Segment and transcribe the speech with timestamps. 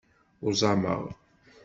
[0.45, 1.03] Uẓameɣ.